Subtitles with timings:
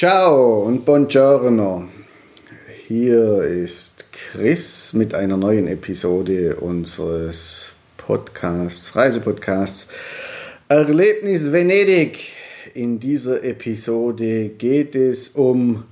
[0.00, 1.86] Ciao und buongiorno.
[2.86, 9.88] Hier ist Chris mit einer neuen Episode unseres Podcasts, Reisepodcasts
[10.68, 12.16] Erlebnis Venedig.
[12.72, 15.84] In dieser Episode geht es um,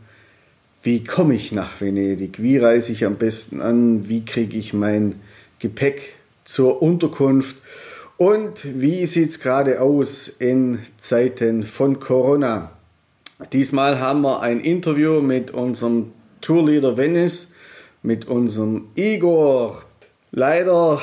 [0.82, 5.20] wie komme ich nach Venedig, wie reise ich am besten an, wie kriege ich mein
[5.59, 6.14] Gepäck
[6.45, 7.56] zur Unterkunft
[8.16, 12.72] und wie sieht es gerade aus in Zeiten von Corona.
[13.52, 17.53] Diesmal haben wir ein Interview mit unserem Tourleader Venice,
[18.03, 19.81] mit unserem Igor.
[20.32, 21.00] Leider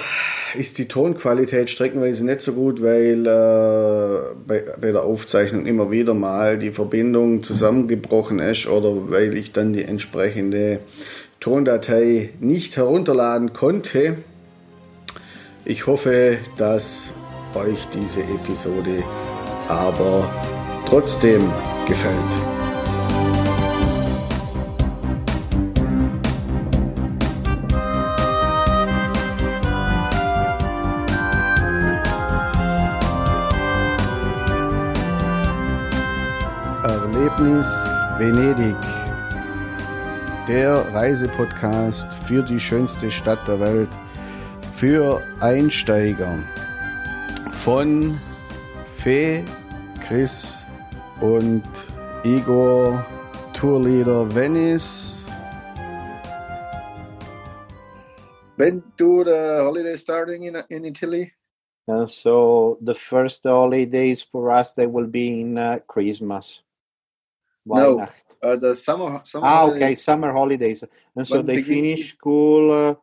[0.53, 6.13] ist die Tonqualität streckenweise nicht so gut, weil äh, bei, bei der Aufzeichnung immer wieder
[6.13, 10.79] mal die Verbindung zusammengebrochen ist oder weil ich dann die entsprechende
[11.39, 14.17] Tondatei nicht herunterladen konnte.
[15.63, 17.11] Ich hoffe, dass
[17.53, 19.03] euch diese Episode
[19.69, 20.29] aber
[20.85, 21.41] trotzdem
[21.87, 22.15] gefällt.
[36.83, 38.75] Erlebnis Venedig.
[40.47, 43.89] Der Reisepodcast für die schönste Stadt der Welt
[44.73, 46.37] für Einsteiger
[47.51, 48.19] von
[48.97, 49.43] Fee,
[50.07, 50.64] Chris
[51.21, 51.63] und
[52.23, 53.05] Igor,
[53.53, 55.23] Tourleader Venice.
[58.57, 61.33] When do the holidays starting in, in Italy?
[61.87, 66.61] And so the first holidays for us they will be in uh, Christmas.
[67.65, 68.07] No,
[68.41, 69.21] uh, the summer.
[69.23, 70.03] summer ah, okay, holidays.
[70.03, 70.83] summer holidays.
[71.15, 72.95] And so when they finish school uh,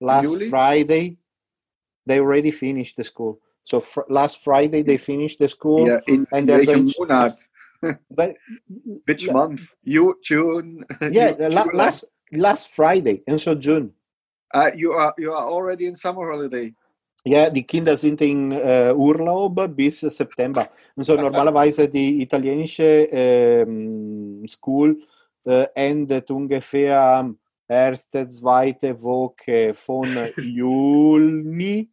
[0.00, 1.18] last Friday.
[2.06, 3.40] They already finished the school.
[3.66, 5.86] So fr- last Friday they finished the school.
[5.86, 7.34] Yeah, in and they're going Monat?
[8.10, 8.36] but
[9.06, 9.74] which month?
[9.82, 10.86] You June?
[11.00, 13.92] Yeah, you, la- last last Friday, and so June.
[14.54, 16.72] Uh, you are you are already in summer holiday.
[17.26, 20.70] Ja, die Kinder sind in äh, Urlaub bis September.
[20.94, 25.02] Und so normalerweise die italienische ähm, School
[25.44, 27.34] äh, endet ungefähr
[27.66, 30.06] erste, zweite Woche von
[30.36, 31.90] Juni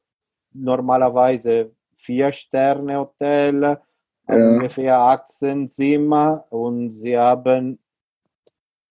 [0.52, 3.78] Normalerweise vier Sterne Hotel,
[4.28, 4.34] ja.
[4.34, 7.78] ungefähr 18 Zimmer und sie haben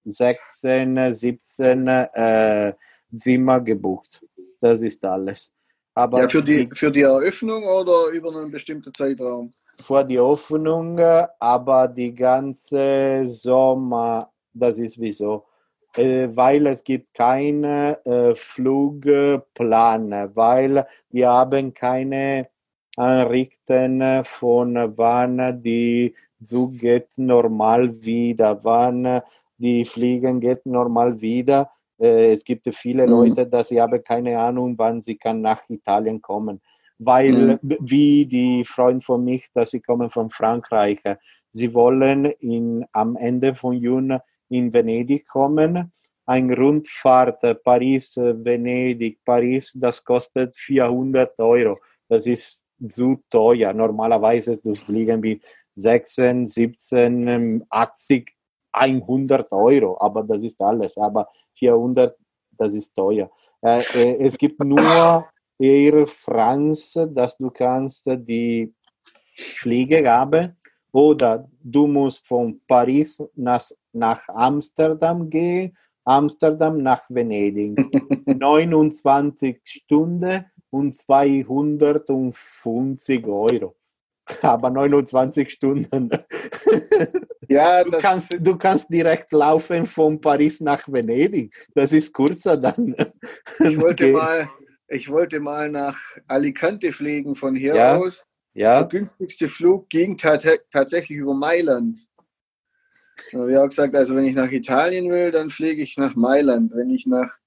[0.04, 2.74] 16, 17 äh,
[3.16, 4.26] Zimmer gebucht.
[4.60, 5.54] Das ist alles.
[5.94, 9.54] Aber ja, für, die, für die Eröffnung oder über einen bestimmten Zeitraum?
[9.80, 15.46] Vor die Öffnung, aber die ganze Sommer, das ist wieso
[15.96, 22.50] äh, weil es gibt keine äh, Flugplan, weil wir haben keine
[22.96, 29.22] Anrichten von wann die Zug geht normal wieder, wann
[29.58, 31.72] die Fliegen geht normal wieder.
[32.00, 33.12] Äh, es gibt viele mhm.
[33.12, 36.62] Leute, dass sie haben keine Ahnung, wann sie kann nach Italien kommen,
[36.98, 37.78] weil mhm.
[37.80, 41.00] wie die Freund von mich, dass sie kommen von Frankreich,
[41.50, 44.18] sie wollen in, am Ende von Juni
[44.54, 45.92] in Venedig kommen.
[46.26, 51.80] Ein Rundfahrt äh, Paris, Venedig, Paris, das kostet 400 Euro.
[52.08, 53.74] Das ist zu teuer.
[53.74, 55.44] Normalerweise du fliegen mit
[55.76, 58.32] 16, 17, 80,
[58.72, 60.98] 100 Euro, aber das ist alles.
[60.98, 62.16] Aber 400,
[62.52, 63.30] das ist teuer.
[63.62, 65.26] Äh, äh, es gibt nur
[65.60, 68.74] Air France, dass du kannst die
[69.36, 70.58] Fliege haben
[70.92, 77.78] oder du musst von Paris nach, nach Amsterdam gehen, Amsterdam nach Venedig.
[78.26, 83.76] 29 Stunden und 250 Euro.
[84.42, 86.10] Aber 29 Stunden.
[87.50, 91.54] Ja, du, kannst, du kannst direkt laufen von Paris nach Venedig.
[91.76, 92.96] Das ist kurzer dann.
[93.60, 94.50] Ich wollte, mal,
[94.88, 98.26] ich wollte mal nach Alicante fliegen von hier ja, aus.
[98.54, 98.80] Ja.
[98.80, 102.08] Der günstigste Flug ging tatsächlich über Mailand.
[103.32, 106.72] Wir haben gesagt, also wenn ich nach Italien will, dann fliege ich nach Mailand.
[106.74, 107.38] Wenn ich nach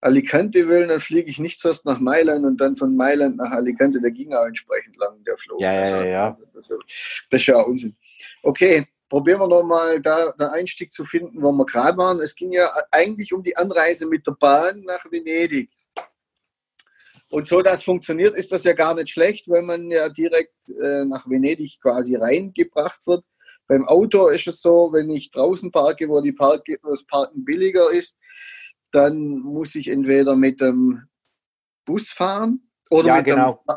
[0.00, 4.00] Alicante will, dann fliege ich nicht zuerst nach Mailand und dann von Mailand nach Alicante.
[4.00, 5.60] Der ging auch entsprechend lang, der Flug.
[5.60, 6.38] Ja, ja, also, ja.
[6.54, 6.70] Das
[7.30, 7.96] ist ja Unsinn.
[8.42, 12.20] Okay, probieren wir nochmal da den Einstieg zu finden, wo wir gerade waren.
[12.20, 15.70] Es ging ja eigentlich um die Anreise mit der Bahn nach Venedig.
[17.30, 21.04] Und so das funktioniert, ist das ja gar nicht schlecht, weil man ja direkt äh,
[21.04, 23.24] nach Venedig quasi reingebracht wird.
[23.66, 27.44] Beim Auto ist es so, wenn ich draußen parke, wo, die Park, wo das Parken
[27.44, 28.18] billiger ist,
[28.92, 31.02] dann muss ich entweder mit dem
[31.84, 33.64] Bus fahren oder, ja, mit, genau.
[33.68, 33.76] dem,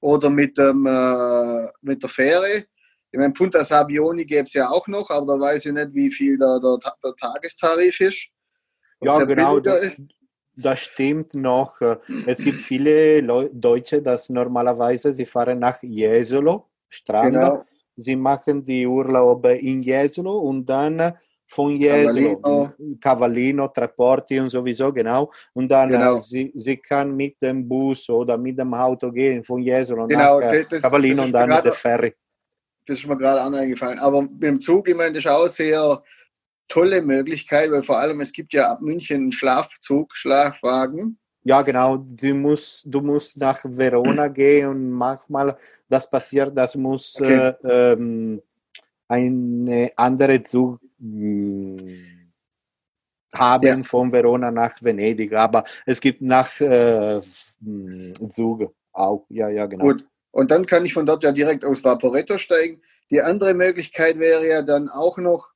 [0.00, 2.66] oder mit, dem, äh, mit der Fähre.
[3.10, 6.10] Ich meine, Punta Sabioni gäbe es ja auch noch, aber da weiß ich nicht, wie
[6.10, 8.28] viel da der, der Tagestarif ist.
[9.02, 9.60] Ja, genau.
[9.60, 9.96] Das,
[10.56, 11.80] das stimmt noch.
[12.26, 17.34] Es gibt viele Leu Deutsche, dass normalerweise sie fahren nach Jesolo, Strand.
[17.34, 17.64] Genau.
[17.96, 21.14] Sie machen die Urlaube in Jesolo und dann
[21.46, 22.72] von Jesolo, Cavallino.
[23.00, 25.30] Cavallino, Treporti und sowieso, genau.
[25.52, 26.16] Und dann genau.
[26.16, 30.40] Äh, sie, sie kann mit dem Bus oder mit dem Auto gehen von Jesolo genau,
[30.40, 32.14] nach äh, das, Cavallino das und dann mit der Ferry
[32.86, 33.98] das ist mir gerade auch eingefallen.
[33.98, 36.02] Aber mit dem Zug, ich meine, das ist auch sehr
[36.68, 41.18] tolle Möglichkeit, weil vor allem es gibt ja ab München einen Schlafzug, Schlafwagen.
[41.44, 41.96] Ja, genau.
[41.96, 45.56] Du musst, du musst nach Verona gehen und manchmal
[45.88, 47.52] das passiert, das muss okay.
[47.64, 48.42] äh, ähm,
[49.08, 52.32] eine andere Zug mh, hm,
[53.34, 53.82] haben ja.
[53.82, 55.32] von Verona nach Venedig.
[55.32, 57.20] Aber es gibt nach äh,
[58.28, 59.26] Zug auch.
[59.28, 59.84] Ja, ja, genau.
[59.84, 60.06] Gut.
[60.30, 62.80] Und dann kann ich von dort ja direkt aus Vaporetto steigen.
[63.10, 65.50] Die andere Möglichkeit wäre ja dann auch noch,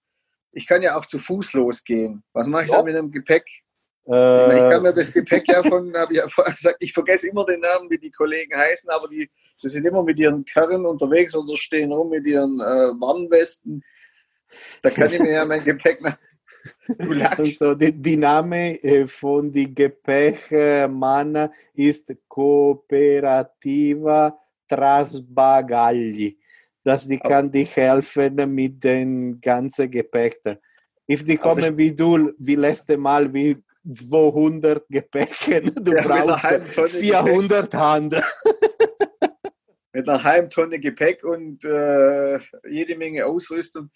[0.52, 2.22] ich kann ja auch zu Fuß losgehen.
[2.34, 2.76] Was mache ich ja.
[2.76, 3.46] dann mit dem Gepäck?
[4.08, 7.28] Äh, ich kann mir das Gepäck ja von, habe ich ja vorher gesagt, ich vergesse
[7.28, 10.86] immer den Namen, wie die Kollegen heißen, aber die, sie sind immer mit ihren Karren
[10.86, 13.82] unterwegs oder stehen rum mit ihren äh, Warnwesten.
[14.82, 16.16] Da kann ich mir ja mein Gepäck nach.
[17.38, 23.56] Also die, die Name äh, von die Gepäckmann ist Kooperativa
[24.68, 26.36] Trasbagagli,
[26.82, 30.40] dass die kann dich helfen mit den ganzen Gepäck.
[31.08, 33.62] If die kommen wie du, wie letzte Mal, wie
[33.94, 35.30] 200 Gepäck,
[35.76, 38.22] du ja, brauchst 400 Hand.
[39.92, 43.90] mit einer halben Tonne Gepäck und äh, jede Menge Ausrüstung.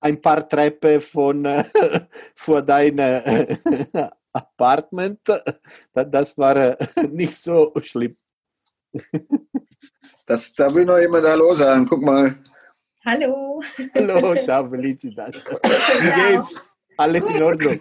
[0.00, 1.64] Ein paar Treppen von äh,
[2.36, 5.20] vor deinem äh, Apartment.
[5.92, 6.76] Das war äh,
[7.10, 8.16] nicht so schlimm.
[10.26, 11.86] Das, da will noch jemand Hallo sagen.
[11.86, 12.36] Guck mal.
[13.04, 13.62] Hallo.
[13.94, 15.34] Hallo, ciao, Felicitas.
[15.34, 16.54] Wie geht's?
[16.96, 17.80] Alles in Ordnung?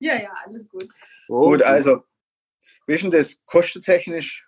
[0.00, 0.88] Ja, ja, alles gut.
[1.28, 2.02] Oh, gut, also,
[2.86, 4.46] wie ist denn das kostetechnisch?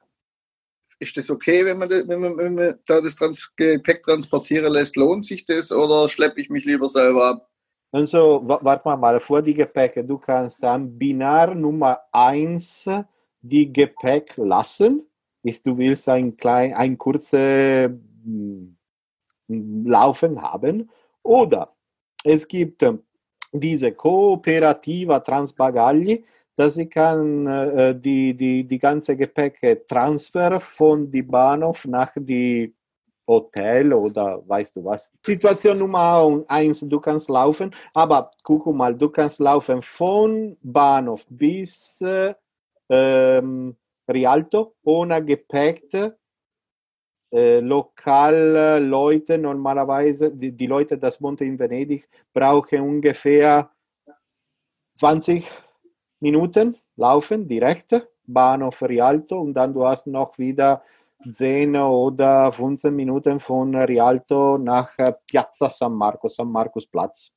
[0.98, 4.72] Ist das okay, wenn man, das, wenn man, wenn man da das Trans Gepäck transportieren
[4.72, 4.96] lässt?
[4.96, 7.50] Lohnt sich das oder schleppe ich mich lieber selber ab?
[7.92, 10.04] Also, warte mal, mal vor die Gepäcke.
[10.04, 12.88] Du kannst dann Binar Nummer 1
[13.40, 15.06] die Gepäck lassen
[15.42, 17.90] ist, du willst ein, klein, ein kurzes
[18.24, 18.76] hm,
[19.48, 20.90] Laufen haben.
[21.22, 21.74] Oder
[22.24, 23.02] es gibt ähm,
[23.52, 26.24] diese Kooperativa Transbagagli,
[26.56, 32.74] dass ich kann äh, die, die, die ganze Gepäck transfer von die Bahnhof nach die
[33.26, 35.12] Hotel oder weißt du was.
[35.24, 42.00] Situation Nummer eins, du kannst laufen, aber guck mal, du kannst laufen von Bahnhof bis
[42.00, 42.34] äh,
[42.88, 43.76] ähm,
[44.10, 45.88] Rialto ohne Gepäck.
[47.32, 53.70] Äh, Lokalleute normalerweise, die, die Leute, das wohnen in Venedig, brauchen ungefähr
[54.96, 55.50] 20
[56.20, 60.82] Minuten laufen direkt, Bahnhof Rialto und dann du hast noch wieder
[61.28, 67.32] 10 oder 15 Minuten von Rialto nach äh, Piazza San Marco, San Marcos Platz.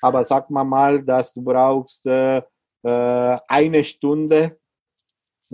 [0.00, 2.38] Aber sag mal mal, dass du brauchst äh,
[2.82, 4.58] äh, eine Stunde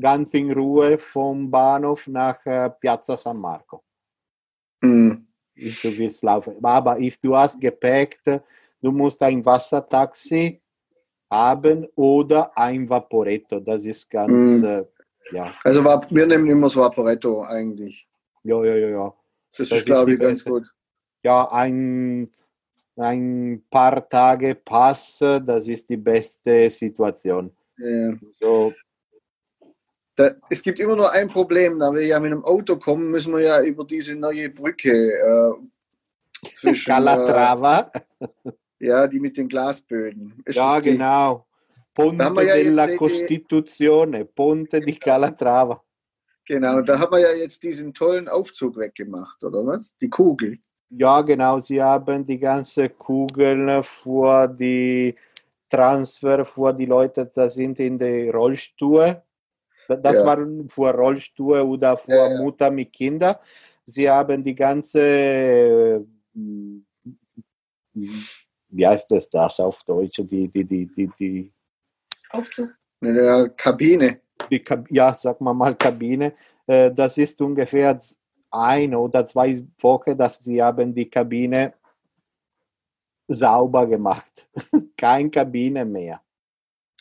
[0.00, 3.82] ganz in Ruhe vom Bahnhof nach äh, Piazza San Marco.
[4.80, 5.26] Mhm.
[5.54, 6.56] Du willst laufen.
[6.64, 8.18] Aber if du hast Gepäck,
[8.80, 10.60] du musst ein Wassertaxi
[11.30, 13.60] haben oder ein Vaporetto.
[13.60, 14.64] Das ist ganz, Mhm.
[14.64, 14.84] äh,
[15.32, 15.52] ja.
[15.62, 18.06] Also wir nehmen immer das Vaporetto eigentlich.
[18.42, 19.14] Ja, ja, ja, ja.
[19.56, 20.64] Das, Das ist, glaube ich, ganz gut.
[21.22, 22.28] Ja, ein,
[22.96, 27.54] ein paar Tage Pass, das ist die beste Situation.
[27.78, 28.14] Ja.
[28.40, 28.72] So,
[30.14, 33.32] Da, es gibt immer nur ein Problem, da wir ja mit einem Auto kommen, müssen
[33.32, 37.90] wir ja über diese neue Brücke äh, zwischen, äh, Calatrava.
[38.78, 40.42] ja, die mit den Glasböden.
[40.44, 41.46] Ist Ja, genau.
[41.94, 45.82] Ponte Da ja della Costituzione, Ponte di Calatrava.
[46.44, 49.96] Genau, da haben wir ja jetzt diesen tollen Aufzug weggemacht, oder was?
[49.98, 50.58] Die Kugel.
[50.90, 51.58] Ja, genau.
[51.58, 55.14] Sie haben die ganze Kugeln für die
[55.68, 59.22] Transfer für die Leute, das sind in die Rollstuhl.
[59.88, 60.24] Das Ja.
[60.26, 62.40] waren für Rollstuhl oder für Ja, ja.
[62.42, 63.36] Mutter mit Kindern.
[63.84, 66.00] Sie haben die ganze, äh,
[68.68, 70.16] wie heißt das, das auf Deutsch?
[70.24, 71.52] Die, die, die, die, die,
[72.30, 72.70] Aufzug.
[73.00, 74.20] Der Kabine.
[74.50, 76.34] die Kab ja, sag mal mal Kabine.
[76.66, 77.98] Äh, das ist ungefähr
[78.50, 81.74] ein oder zwei Wochen, dass sie haben die Kabine
[83.28, 84.48] sauber gemacht.
[84.96, 86.20] Kein Kabine mehr.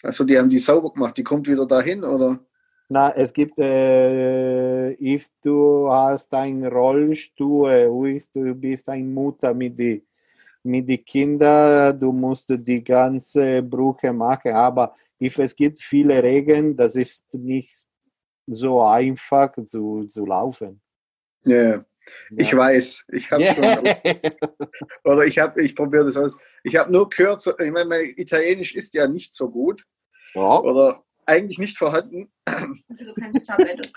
[0.03, 2.39] Also die haben die sauber gemacht, die kommt wieder dahin, oder?
[2.93, 9.79] Na, es gibt, äh, if du hast einen Rollstuhl, if du bist eine Mutter mit
[9.79, 10.03] die
[10.63, 16.75] mit die Kinder, du musst die ganze Brücke machen, aber if es gibt viele Regeln,
[16.75, 17.87] das ist nicht
[18.45, 20.81] so einfach zu, zu laufen.
[21.45, 21.85] Ja,
[22.35, 23.05] ich weiß.
[23.13, 23.63] Ich habe schon.
[25.05, 26.35] Oder ich habe, ich probiere das aus.
[26.61, 29.85] Ich habe nur gehört, ich meine, mein Italienisch ist ja nicht so gut
[30.33, 30.59] ja.
[30.59, 32.31] oder eigentlich nicht vorhanden.
[32.45, 33.93] Also du kannst Tablettos.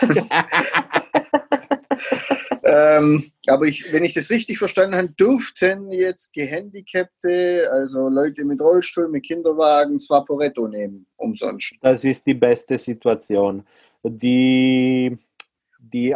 [2.68, 8.60] Ähm, aber ich, wenn ich das richtig verstanden habe, dürften jetzt Gehandicapte, also Leute mit
[8.60, 11.74] Rollstuhl, mit Kinderwagen, das Vaporetto nehmen, umsonst.
[11.80, 13.64] Das ist die beste Situation.
[14.02, 15.16] Die,
[15.78, 16.14] die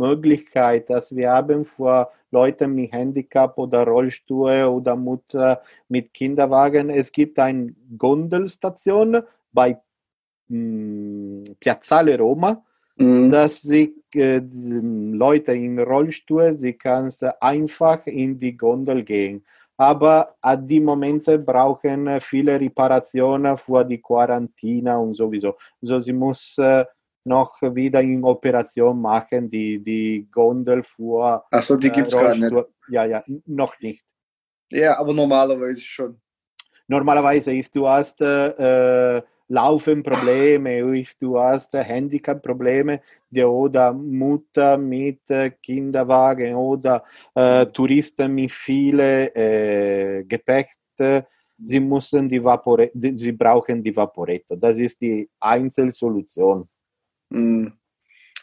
[0.00, 7.12] Einzelmöglichkeit, dass wir haben für Leute mit Handicap oder Rollstuhl oder Mutter mit Kinderwagen, es
[7.12, 9.78] gibt eine Gondelstation bei
[10.48, 12.62] mm, Piazzale Roma,
[13.00, 13.30] Mhm.
[13.30, 19.42] dass sie äh, Leute in Rollstuhl, sie kannst einfach in die Gondel gehen.
[19.78, 25.56] Aber an die Momente brauchen viele Reparationen für die Quarantäne und sowieso.
[25.80, 26.84] So sie muss äh,
[27.24, 32.40] noch wieder in Operation machen, die, die Gondel für Achso, die äh, gibt es gerade
[32.40, 32.66] nicht.
[32.88, 34.04] Ja, ja, noch nicht.
[34.70, 36.20] Ja, aber normalerweise schon.
[36.88, 45.20] Normalerweise ist du hast äh, äh, Laufenprobleme, du hast äh, Handicap-Probleme die- oder Mutter mit
[45.62, 50.70] Kinderwagen oder äh, Touristen mit viele äh, Gepäck,
[51.62, 54.56] sie müssen die Vapore sie brauchen die Vaporetto.
[54.56, 56.68] Das ist die Einzelsolution.
[57.30, 57.72] Mhm.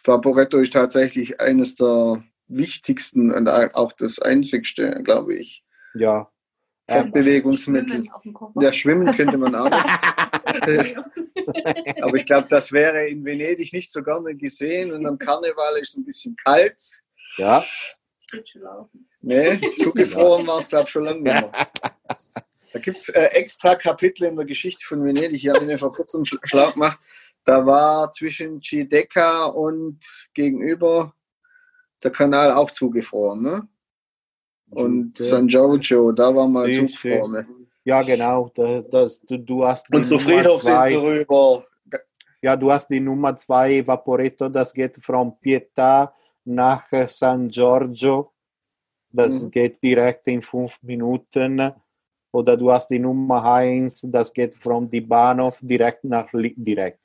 [0.03, 5.63] Vaporetto ist tatsächlich eines der wichtigsten und auch das einzigste, glaube ich,
[5.93, 6.31] Ja.
[6.89, 8.05] Fortbewegungsmittel.
[8.05, 8.53] Schwimmen.
[8.61, 9.69] Ja, schwimmen könnte man auch.
[12.01, 14.93] Aber ich glaube, das wäre in Venedig nicht so gerne gesehen.
[14.93, 16.81] Und am Karneval ist es ein bisschen kalt.
[17.37, 17.61] ja.
[19.21, 21.51] Nee, zugefroren war es, glaube ich, schon lange nicht mehr.
[22.73, 25.33] Da gibt es äh, extra Kapitel in der Geschichte von Venedig.
[25.43, 26.99] Ich habe mir vor kurzem sch schlau gemacht.
[27.47, 29.99] Da war zwischen Giudecca und
[30.33, 31.13] gegenüber
[32.03, 33.41] der Kanal auch zugefroren.
[33.41, 33.67] Ne?
[34.69, 37.31] Und San Giorgio, da war mal Sí, zugefroren.
[37.31, 37.47] Ne?
[37.85, 38.51] ja, genau.
[38.53, 40.87] Das, das, du, du hast die Und zu Nummer Friedhof sind zwei.
[40.89, 41.65] sie rüber.
[42.41, 46.11] Ja, du hast die Nummer 2 Vaporetto, das geht von Pietà
[46.43, 48.33] nach äh, San Giorgio.
[49.09, 49.51] Das Mhm.
[49.51, 51.71] geht direkt in fünf Minuten.
[52.33, 56.99] Oder du hast die Nummer 1, das geht von die Bahnhof direkt nach direkt.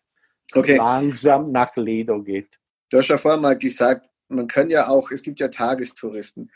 [0.55, 0.77] Okay.
[0.77, 2.59] Langsam nach Lido geht.
[2.91, 6.51] Du hast ja vorher mal gesagt, man kann ja auch, es gibt ja Tagestouristen.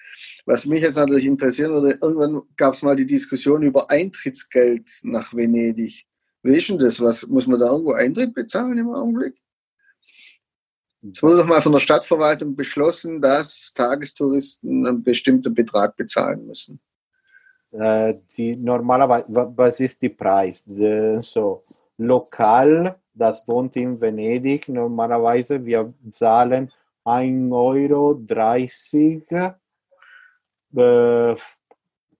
[0.46, 5.34] Was mich jetzt natürlich interessieren würde, irgendwann gab es mal die Diskussion über Eintrittsgeld nach
[5.34, 6.06] Venedig.
[6.42, 7.00] Wie ist denn das?
[7.00, 9.34] Was, muss man da irgendwo Eintritt bezahlen im Augenblick?
[11.12, 16.80] Es wurde doch mal von der Stadtverwaltung beschlossen, dass Tagestouristen einen bestimmten Betrag bezahlen müssen.
[17.72, 20.64] Äh, die normalerweise, wa- was ist die Preis?
[20.64, 21.64] De, so
[21.98, 26.70] lokal, das wohnt in Venedig, normalerweise wir zahlen
[27.04, 29.54] 1,30
[30.74, 31.36] Euro äh,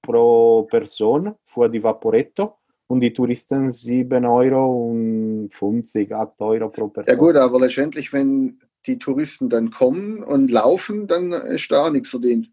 [0.00, 2.56] pro Person für die Vaporetto
[2.86, 7.12] und die Touristen 7 Euro und 50, 8 Euro pro Person.
[7.12, 11.90] Ja gut, aber letztendlich, wenn die Touristen dann kommen und laufen, dann ist da auch
[11.90, 12.50] nichts verdient.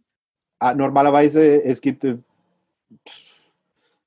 [0.59, 2.17] Ah, normalerweise es gibt äh,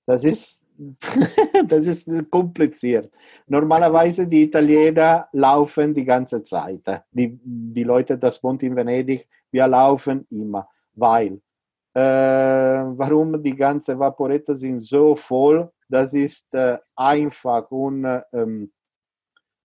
[0.06, 0.61] das ist
[1.68, 3.11] das ist kompliziert.
[3.47, 6.83] Normalerweise die Italiener laufen die ganze Zeit.
[7.11, 11.40] Die, die Leute, das wohnt in Venedig, wir laufen immer, weil
[11.95, 15.71] äh, warum die ganze Vaporetto sind so voll?
[15.88, 18.71] Das ist äh, einfach und ähm,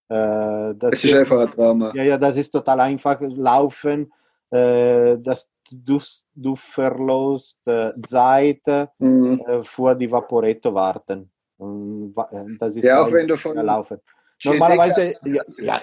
[0.08, 1.92] äh, das Es ist einfach ein Drama.
[1.94, 3.20] ja, ja, das ist total einfach.
[3.22, 4.12] Laufen,
[4.50, 6.00] äh, dass du,
[6.36, 8.62] du verlust äh, Zeit
[9.00, 9.42] Mhm.
[9.48, 11.32] äh, vor die Vaporetto warten.
[11.60, 14.00] Äh, das ist Ja, auch wenn du von laufen.
[14.44, 15.80] Normalerweise ja, ja,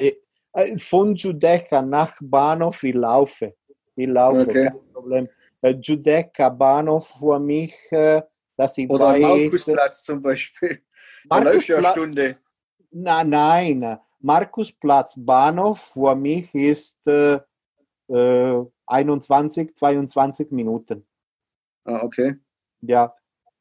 [0.78, 3.54] von Giudecca nach Bahnhof ich laufe.
[3.94, 4.70] Ich laufe, Okay.
[4.70, 5.28] kein Problem.
[5.80, 7.74] Giudecca Bahnhof für mich,
[8.56, 10.82] dass ich Oder weiß, Markusplatz zum Beispiel.
[11.30, 12.36] Läuft ja Stunde.
[12.90, 17.38] na, nein, Markusplatz Bahnhof für mich ist äh,
[18.08, 21.06] äh, 21, 22 Minuten.
[21.84, 22.36] Ah, okay.
[22.80, 23.14] Ja,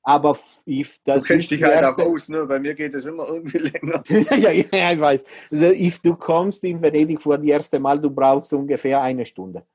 [0.07, 2.45] aber if Du das kennst ist dich halt auch erste, aus, ne?
[2.45, 4.03] Bei mir geht es immer irgendwie länger.
[4.09, 5.25] ja, ja, ja, ich weiß.
[5.51, 9.65] Also, If du kommst in Venedig für die erste Mal, du brauchst ungefähr eine Stunde.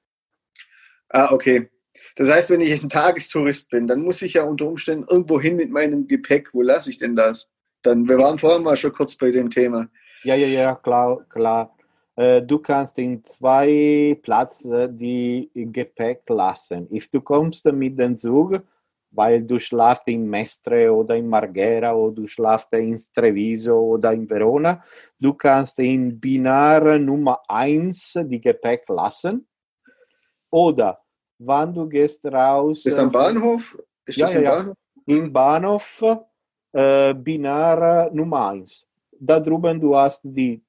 [1.11, 1.69] Ah, okay.
[2.17, 5.57] Das heißt, wenn ich ein Tagestourist bin, dann muss ich ja unter Umständen irgendwo hin
[5.57, 6.55] mit meinem Gepäck.
[6.55, 7.51] Wo lasse ich denn das?
[7.83, 9.89] Dann, wir waren vorhin mal schon kurz bei dem Thema.
[10.25, 11.77] Ja, ja, ja, klar, klar.
[12.17, 16.89] Äh, Du kannst in zwei Plätzen die Gepäck lassen.
[16.93, 18.61] If du kommst mit dem Zug,
[19.11, 24.29] weil du schlafst in Mestre oder in Marghera oder du schlafst in Treviso oder in
[24.29, 24.83] Verona,
[25.19, 29.47] du kannst in Binar Nummer 1 die Gepäck lassen.
[30.51, 30.99] Oder
[31.39, 33.79] wann du gehst raus Ist am äh, Bahnhof?
[34.07, 34.51] Ist Ja, im ja.
[34.57, 34.77] Bahnhof?
[35.07, 36.03] im Bahnhof
[36.73, 38.87] äh, Binar Nummer 1.
[39.19, 40.63] Da drüben du hast die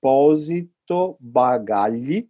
[0.00, 2.28] Deposito Bagagli.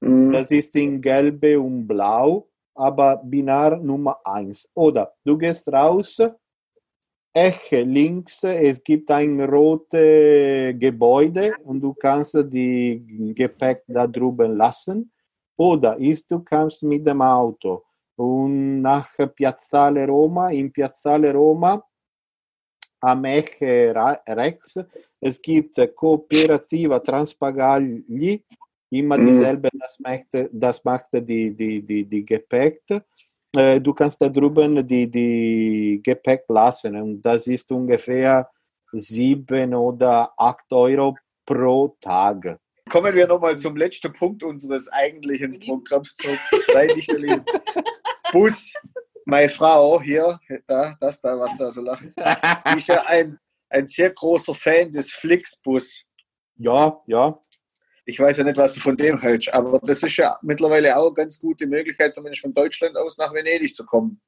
[0.00, 0.32] Mhm.
[0.32, 4.68] Das ist in Gelbe und Blau, aber Binar Nummer 1.
[4.74, 6.18] Oder du gehst raus,
[7.32, 15.12] Ecke links, es gibt ein rotes Gebäude und du kannst die Gepäck da drüben lassen.
[15.56, 17.84] Oder ist, du kannst mit dem Auto
[18.16, 21.82] und nach Piazzale Roma, in Piazzale Roma
[23.00, 24.78] am Ecke ra- rechts,
[25.20, 28.42] es gibt Cooperativa Transpagagli,
[28.90, 29.26] immer Mhm.
[29.26, 32.82] dieselbe, das macht, das macht die, die, die, die Gepäck.
[33.56, 38.48] Äh, Du kannst da drüben die, die Gepäck lassen und das ist ungefähr
[38.92, 42.58] sieben oder acht Euro pro Tag.
[42.88, 46.38] Kommen wir nochmal zum letzten Punkt unseres eigentlichen Programms zurück.
[46.74, 47.10] Nein, nicht.
[48.32, 48.72] Bus.
[49.30, 53.38] Meine Frau hier, da, das da, was da so lacht, die ist ja ein,
[53.68, 56.04] ein sehr großer Fan des Flixbus.
[56.56, 57.40] Ja, ja,
[58.04, 61.06] Ich weiß ja nicht, was du von dem hältst, aber das ist ja mittlerweile auch
[61.06, 64.20] eine ganz gute Möglichkeit, zumindest von Deutschland aus nach Venedig zu kommen.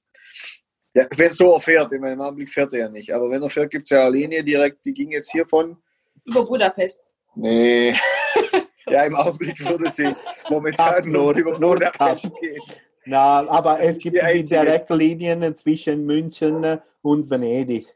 [0.94, 3.50] Ja, wenn so er fährt, in meinem Augenblick fährt er ja nicht, aber wenn er
[3.50, 5.78] fährt, gibt es ja eine Linie direkt, die ging jetzt hier von.
[6.24, 7.02] Über Budapest.
[7.34, 7.92] Nee.
[8.86, 10.14] ja, im Augenblick würde sie
[10.48, 11.58] momentan nur über.
[11.58, 12.62] Budapest gehen.
[13.04, 14.42] Na, aber es gibt die.
[14.42, 17.86] Direktlinien zwischen München und Venedig.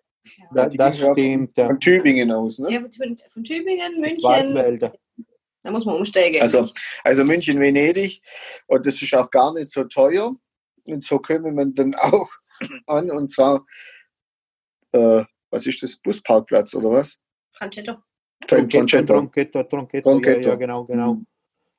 [0.53, 1.57] Da, die das ja von- stimmt.
[1.57, 1.67] ja.
[1.67, 2.73] Von Tübingen aus, ne?
[2.73, 4.21] Ja, von, von Tübingen, München.
[4.21, 4.93] Schwarzwälder.
[5.63, 6.41] Da muss man umsteigen.
[6.43, 6.69] Also,
[7.05, 8.23] also München, Venedig.
[8.67, 10.35] Und das ist auch gar nicht so teuer.
[10.87, 12.29] Und so können man dann auch
[12.87, 13.11] an.
[13.11, 13.65] Und zwar,
[14.93, 15.97] äh, was ist das?
[15.97, 17.19] Busparkplatz oder was?
[17.53, 17.95] Francetto.
[18.49, 19.13] Beim Tronchetto.
[19.15, 20.41] Tronchetto, Tronchetto, Tronchetto.
[20.41, 21.15] Ja, ja, genau, genau.
[21.15, 21.27] Mhm.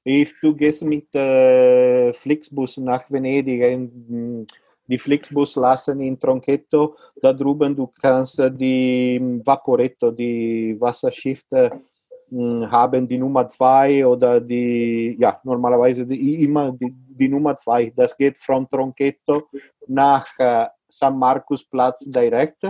[0.07, 4.47] If du gehst mit äh, Flixbus nach Venedig, in,
[4.87, 11.81] die Flixbus lassen in Tronchetto, da drüben du kannst äh, die Vaporetto, die Wasserschiffe
[12.29, 17.91] mh, haben die Nummer zwei oder die, ja, normalerweise die, immer die, die Nummer zwei.
[17.93, 19.49] Das geht von Tronchetto
[19.87, 22.63] nach äh, San Marcus Platz direkt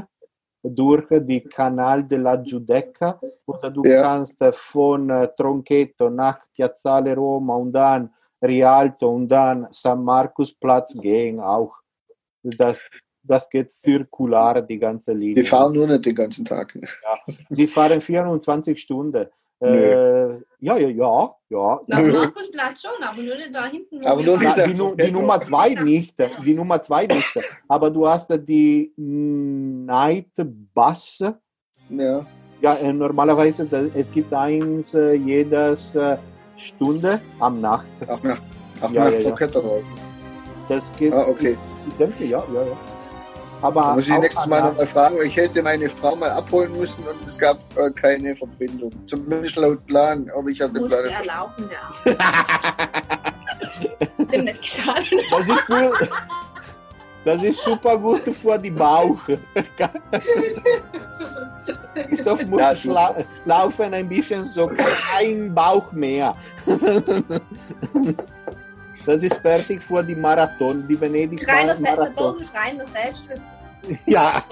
[0.63, 4.02] durch die Canal della Giudecca oder du Ja.
[4.02, 11.39] kannst von Tronchetto nach Piazzale Roma und dann Rialto und dann San Marcus Platz gehen
[11.39, 11.74] auch.
[12.43, 12.84] Das,
[13.24, 15.43] das geht zirkular, die ganze Linie.
[15.43, 16.78] Die fahren nur nicht den ganzen Tag.
[17.50, 19.28] Sie fahren 24 Stunden.
[19.60, 20.28] Äh,
[20.60, 21.80] ja, ja, ja, ja.
[21.88, 22.13] Nö.
[22.13, 24.06] Markusplatz schon, aber nur da hinten.
[24.06, 26.15] Aber nur nicht die, Nu- die Nummer zwei nicht,
[26.46, 27.26] die Nummer zwei nicht.
[27.67, 30.32] Aber du hast die Night
[30.74, 31.20] Bus.
[31.89, 32.26] Ja.
[32.62, 36.17] Ja, äh, normalerweise es gibt eins äh, jedes äh,
[36.56, 37.86] Stunde am Nacht.
[38.08, 38.39] Auch nach,
[38.82, 39.36] auch Ja, nach ja, ja.
[40.70, 41.56] Das gibt, Ah, okay.
[41.88, 42.78] ich denke, ja, ja, ja.
[43.62, 47.04] Aber Da muss ich nächstes Mal nochmal fragen, ich hätte meine Frau mal abholen müssen
[47.08, 48.91] und es gab äh, keine Verbindung.
[49.08, 52.13] Zumindest laut Plan, aber ich habe den Plan erlauben, ja.
[54.32, 55.06] Dem nicht geschadet.
[55.32, 56.10] Das ist gut.
[57.26, 59.17] Das ist super gut für die Bauch.
[62.08, 64.72] Christoph muss Ja, schla laufen ein bisschen so
[65.12, 66.36] kein Bauch mehr.
[69.08, 72.34] Das ist fertig für die Marathon, die Venedig Schreiner, der Marathon.
[72.34, 73.58] Bogen Schreiner Selbstschutz
[74.06, 74.43] Ja,